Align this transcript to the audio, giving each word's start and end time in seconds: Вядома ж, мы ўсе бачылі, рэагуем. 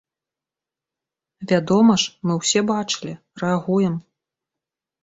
Вядома 1.51 1.99
ж, 2.05 2.17
мы 2.31 2.41
ўсе 2.41 2.59
бачылі, 2.73 3.13
рэагуем. 3.45 3.95